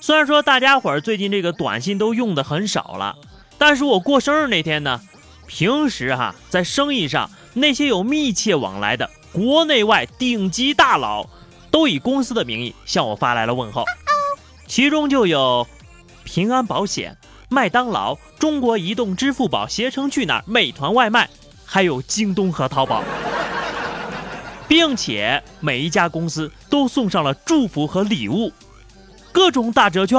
[0.00, 3.16] 虽然说大家伙儿最近这个短信都用的很少了，
[3.56, 5.00] 但是我过生日那天呢，
[5.46, 11.26] 平时哈在生意上那些有密切往来的国内外顶级大佬，
[11.70, 13.84] 都以公司的名义向我发来了问候，
[14.66, 15.66] 其中就有
[16.22, 17.16] 平安保险、
[17.48, 21.30] 麦当劳、中国移动、支付宝、携程去哪儿、美团外卖，
[21.64, 23.02] 还有京东和淘宝，
[24.68, 28.52] 并且每一家公司都送上了祝福和礼物。
[29.34, 30.16] 各种打折券。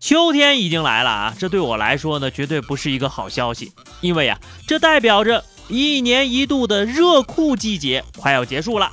[0.00, 8.90] 秋天已经来了啊，这对我来说呢，绝对不是一个好消息，因为呀，这代表着一年一度的热裤季节快要结束了，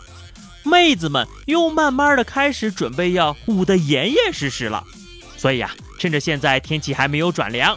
[0.63, 4.83] 妹子们又慢慢的开始准备要捂得严严实实了。
[5.35, 7.75] 所以呀，趁着现在天气还没有转凉，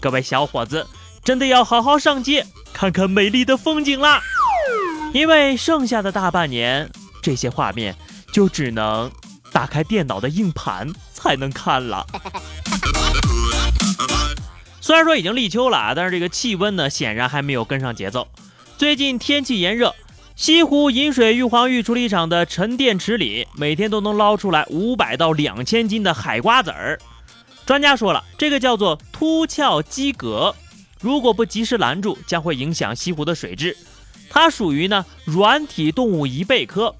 [0.00, 0.84] 各位小伙子
[1.22, 4.20] 真的要好好上街看看美丽的风景啦，
[5.14, 6.90] 因为剩下的大半年，
[7.22, 7.94] 这些画面。
[8.32, 9.12] 就只能
[9.52, 12.06] 打开电脑的硬盘才能看了。
[14.80, 18.26] 虽然说已经立秋了啊，但是这个气温呢，显然还没有跟上节奏。
[18.76, 19.94] 最近天气炎热，
[20.34, 26.98] 西湖引水玉皇玉处理厂的沉淀池里，每天都能捞出来五百到两千斤的海瓜子儿。
[27.64, 30.52] 专家说了，这个叫做凸鞘基蛤，
[31.00, 33.76] 如果不及时拦住，将会影响西湖的水质。
[34.28, 36.92] 它属于呢软体动物贻贝科。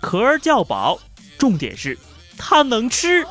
[0.00, 0.98] 壳儿较薄，
[1.38, 1.98] 重点是
[2.36, 3.26] 它能吃。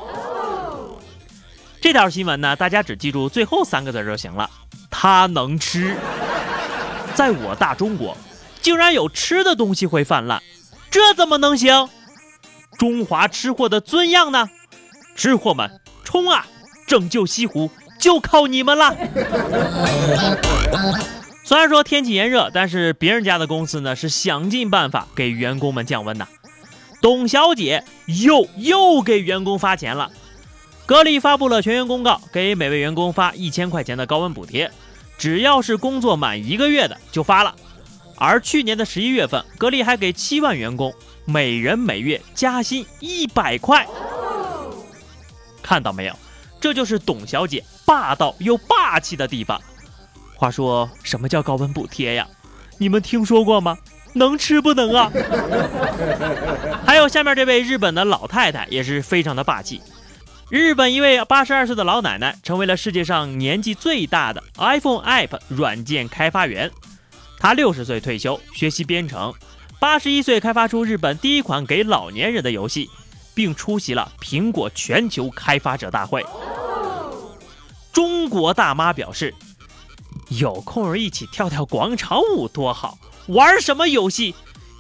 [1.80, 4.50] 这条新闻呢，大家只记住最后三个字就行了。
[4.90, 5.96] 它能吃，
[7.14, 8.18] 在我大中国，
[8.62, 10.42] 竟然有吃的东西会泛滥，
[10.90, 11.90] 这怎么能行？
[12.78, 14.50] 中华吃货的尊样呢？
[15.16, 16.46] 吃货们冲啊！
[16.88, 17.70] 拯救西湖
[18.00, 18.96] 就靠你们了。
[21.44, 26.28] 虽然说天气炎热，但是别人家的公司呢，是想尽办法给员工们降温呐。
[27.08, 30.12] 董小姐又又给员工发钱了，
[30.86, 34.70] 格力发布了全员公告，给每位员工发一千块钱的高温补贴，
[35.18, 37.56] 只要是工作满一个月的就发了。
[38.18, 43.88] 而去年的十一月份，格力还给七万员工每人每月加薪一百块。
[45.64, 46.14] 看到没有？
[46.60, 49.58] 这就是董小姐霸道又霸气的地方。
[50.36, 52.28] 话说，什么叫高温补贴呀？
[52.78, 53.78] 你们听说过吗？
[54.14, 55.12] 能吃不能啊？
[56.98, 59.80] 还有下面这位日本的老太太也是非常的霸气。
[60.50, 66.72] 日本一位八十二岁的老奶奶成为了世界上年纪最大的 iPhone App 软件开发员。
[67.38, 69.32] 她六十岁退休学习编程，
[69.80, 72.90] 八十一岁开发出日本第一款给老年人的游戏，
[73.36, 76.26] 并出席了苹果全球开发者大会。
[77.94, 79.36] 中国大妈表示，
[80.30, 82.98] 有空儿一起跳跳广场舞多好。
[83.28, 84.34] 玩什么游戏？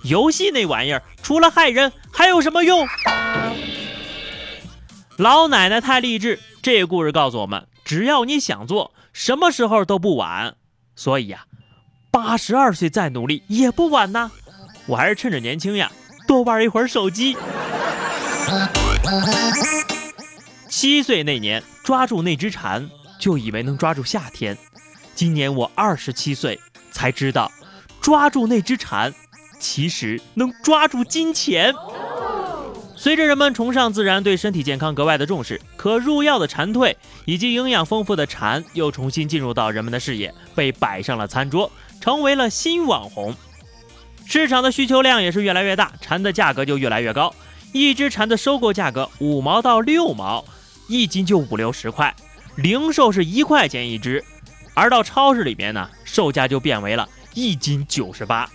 [0.03, 2.87] 游戏那玩意儿除了害人还有什么用？
[5.17, 10.55] 老奶奶太励志，这故事告诉我们：只要你想做，什么时候都不晚。
[10.95, 11.45] 所以呀，
[12.11, 14.31] 八十二岁再努力也不晚呐。
[14.85, 15.91] 我还是趁着年轻呀，
[16.27, 17.35] 多玩一会儿手机。
[20.69, 22.87] 七岁那年抓住那只蝉，
[23.19, 24.57] 就以为能抓住夏天。
[25.15, 26.59] 今年我二十七岁，
[26.91, 27.51] 才知道。
[27.99, 29.13] 抓住那只蝉，
[29.59, 31.73] 其实能抓住金钱。
[32.95, 36.95] 随着人们崇尚自然，对身体健康格外的重视，可入药的蝉蜕
[37.25, 43.35] 以及营养丰富的蝉又重新进入到人们的视野，被摆上了餐桌，成为了新网红。
[44.25, 47.33] 市场的需求量也是越来越大，蝉的价格就越来越高。
[47.71, 50.43] 一只蝉的收购价格五毛到六毛，
[50.87, 52.15] 一斤就五六十块，
[52.55, 54.23] 零售是一块钱一只，
[54.73, 57.07] 而到超市里面呢，售价就变为了。
[57.35, 58.49] 一斤九十八，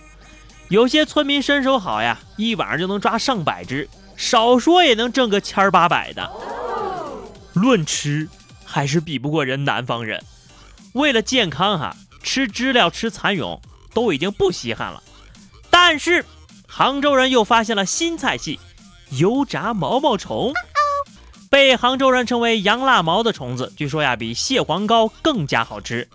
[0.69, 6.31] 有些村民身手好呀，一晚上就能抓上百只，少说也能挣个千八百的。
[7.53, 8.27] 论吃，
[8.65, 10.23] 还是比不过人南方人。
[10.93, 13.61] 为了健康哈，吃知了、吃蚕蛹
[13.93, 15.03] 都已经不稀罕了。
[15.69, 16.25] 但是，
[16.67, 18.59] 杭州人又发现了新菜系——
[19.19, 20.53] 油炸毛毛虫，
[21.49, 26.09] 被杭州人称为“羊辣毛”的虫子，据说呀，比蟹黄膏更加好吃。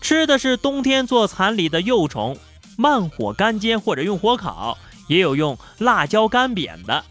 [0.00, 2.36] 吃的是冬天做蚕里的幼虫，
[2.76, 4.78] 慢火干煎或者用火烤，
[5.08, 7.04] 也有用辣椒干煸的。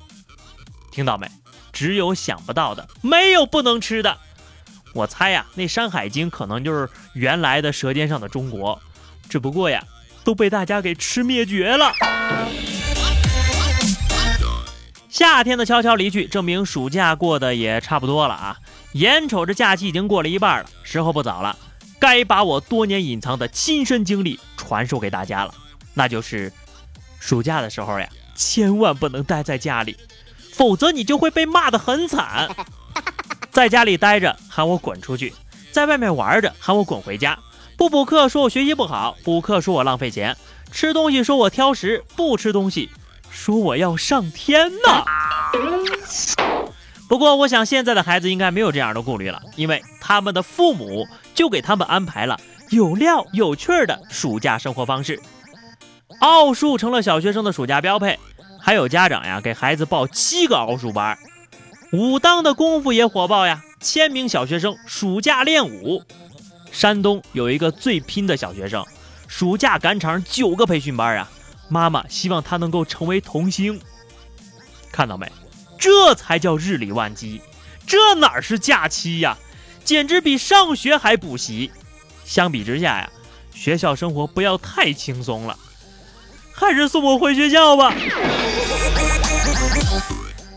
[0.91, 1.27] 听到没？
[1.71, 4.17] 只有想不到的，没有不能吃的。
[4.93, 8.75] 我猜呀，那《山海经》可能就是原来的《舌尖上的中国》，
[9.29, 9.81] 只不过呀，
[10.23, 11.93] 都被大家给吃灭绝了。
[15.09, 18.57] 夏天的悄悄离去，证明暑假过得也差不多了啊！
[18.93, 21.57] 眼瞅着假期已经过了一半了，时候不早了，
[21.99, 24.39] 该把我多年隐藏的亲身经历
[24.71, 25.53] 传授给大家了。
[25.94, 26.50] 那就是，
[27.19, 29.97] 暑假的时候呀，千万不能待在家里，
[30.53, 32.50] 否则你就会被骂得很惨。
[33.51, 35.33] 在家里待着喊我滚出去，
[35.73, 37.38] 在外面玩着喊我滚回家，
[37.75, 40.38] 不补课说我学习不好，补课说我浪费钱，
[40.71, 42.89] 吃东西说我挑食，不吃东西
[43.29, 45.03] 说我要上天呐。
[47.09, 52.39] 不过我想现在的孩子应该没有这样的顾虑了，因为他们的父母就给他们安排了
[52.71, 55.21] 有料有趣的暑假生活方式。
[56.19, 58.18] 奥数成了小学生的暑假标配，
[58.62, 61.18] 还有家长呀给孩子报七个奥数班。
[61.91, 66.01] 武当的功夫也火爆呀，千名小学生暑假练武。
[66.71, 68.85] 山东有一个最拼的小学生，
[69.27, 71.29] 暑假赶场九个培训班啊，
[71.68, 73.81] 妈妈希望他能够成为童星。
[74.94, 75.29] 看到没？
[75.77, 77.41] 这才叫日理万机，
[77.85, 79.38] 这哪是假期呀？
[79.83, 81.69] 简直比上学还补习。
[82.31, 83.10] 相比之下呀，
[83.54, 85.60] 学校生活不要太轻松了，
[86.54, 87.94] 还是送我回学校吧。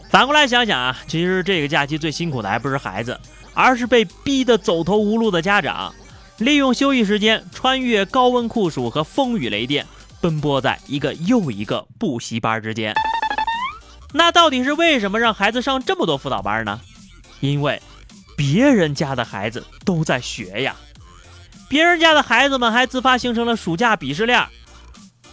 [0.09, 3.19] 反过来想想啊，其实这个假期最辛苦的还不是孩子，
[3.55, 5.93] 而是被逼得走投无路的家长。
[6.39, 9.85] 利用休息时间，穿越高温酷暑和风雨雷电，
[10.21, 12.95] 奔波在一个又一个补习班之间。
[14.13, 16.81] 那到底是为什么让孩子上这么多辅导班呢？
[17.41, 17.83] 因为
[18.37, 20.77] 别人家的孩子都在学呀，
[21.75, 24.47] 别人家的孩子们还自发形成了暑假鄙视链。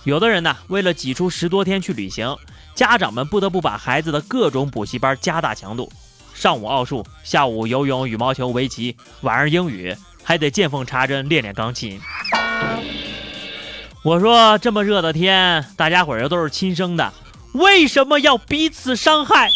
[0.05, 2.35] 有的人呢，为了挤出十多天去旅行。
[2.73, 5.91] 家长们不得不把孩子的各种补习班加大强度，
[6.33, 12.01] 上午奥数，下午游泳、羽毛球、围棋，晚上英语，还得见缝插针练练钢琴。
[14.01, 17.13] 我说这么热的天，大家伙儿又都是亲生的，
[17.53, 19.47] 为什么要彼此伤害？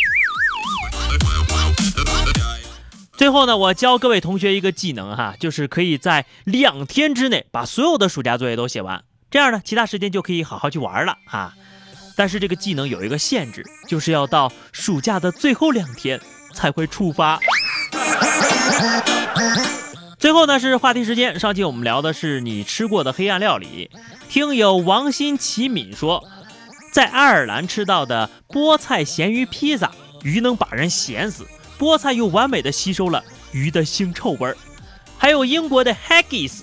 [3.18, 11.54] 最后呢，我教各位同学一个技能哈，就是可以在两天之内把所有的暑假作业都写完，这样呢，其他时间就可以好好去玩了哈。
[12.18, 16.20] 但是这个技能有一个限制，就是要到暑假的最后两天
[16.54, 17.40] 才会触发。
[20.18, 23.90] 最后呢是话题时间，上期我们聊的是你吃过的黑暗料理。
[24.28, 26.24] 听友王新奇敏说，
[26.92, 29.92] 在爱尔兰吃到的菠菜咸鱼披萨，
[30.24, 31.46] 鱼能把人咸死，
[31.80, 34.58] 菠菜又完美的吸收了鱼的腥臭味儿。
[35.18, 36.62] 还有英国的 Haggis，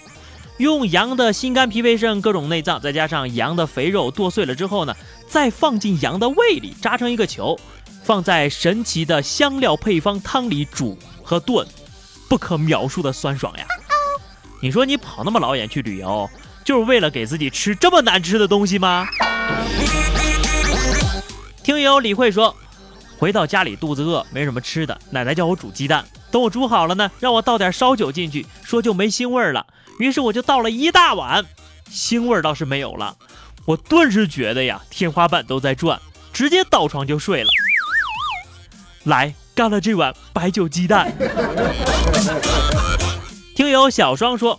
[0.58, 4.94] 用羊的心肝脾肺肾各种内脏，再加上羊的肥肉剁碎了之后呢。
[5.28, 7.58] 再放进羊的胃里，扎成一个球，
[8.04, 11.66] 放在神奇的香料配方汤里煮和炖，
[12.28, 13.64] 不可描述的酸爽呀！
[14.60, 16.28] 你说你跑那么老远去旅游，
[16.62, 19.06] 就是为了给自己吃这么难吃的东西吗？
[21.62, 22.54] 听友李慧说，
[23.22, 29.64] 回到家里肚子饿，没什么吃的，奶奶叫我煮鸡蛋，等我煮好了呢，让我倒点烧酒进去，说就没腥味了。
[30.00, 31.46] 于是我就倒了一大碗，
[31.88, 33.16] 腥味倒是没有了。
[33.64, 36.00] 我顿时觉得呀，天花板都在转，
[36.32, 37.50] 直接倒床就睡了。
[39.04, 41.16] 来，干了这碗白酒鸡蛋。
[43.54, 44.58] 听友小双说，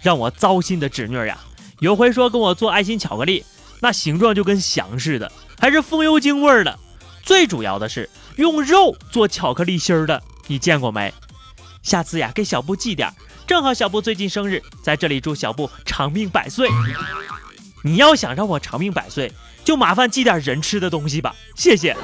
[0.00, 1.38] 让我糟心的侄女呀，
[1.80, 3.44] 有回说跟我做爱心巧克力，
[3.82, 6.78] 那形状就跟翔似的，还是风油精味的。
[7.28, 11.12] 最主要的是用肉做巧克力心儿的，你见过没？
[11.82, 13.12] 下次呀，给小布寄点，
[13.46, 16.70] 正好小布最近生日，在这里祝小布长命百岁。
[17.84, 19.30] 你要想让我长命百岁，
[19.62, 21.94] 就麻烦寄点人吃的东西吧，谢谢。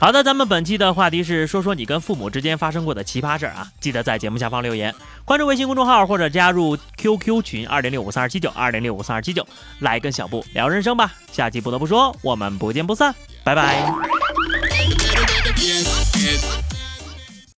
[0.00, 9.44] 好的，咱们本期的话题是说说你跟父母之间发生过的奇葩事儿啊，记得在节目下方留言，关注微信公众号或者加入 QQ 群二零六五三二七九二零六五三二七九，
[9.80, 11.12] 来跟小布聊人生吧。
[11.32, 13.12] 下期不得不说，我们不见不散，
[13.42, 14.17] 拜拜。